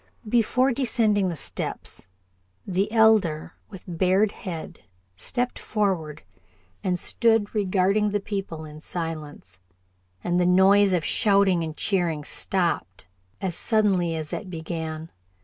Before 0.27 0.71
descending 0.71 1.29
the 1.29 1.35
steps, 1.37 2.07
the 2.65 2.91
Elder, 2.91 3.53
with 3.69 3.83
bared 3.87 4.31
head, 4.31 4.79
stepped 5.15 5.59
forward 5.59 6.23
and 6.83 6.97
stood 6.97 7.53
regarding 7.53 8.09
the 8.09 8.19
people 8.19 8.65
in 8.65 8.79
silence, 8.79 9.59
and 10.23 10.39
the 10.39 10.45
noise 10.47 10.91
of 10.93 11.05
shouting 11.05 11.63
and 11.63 11.77
cheering 11.77 12.23
stopped 12.23 13.05
as 13.43 13.53
suddenly 13.53 14.15
as 14.15 14.33
it 14.33 14.49
began. 14.49 15.11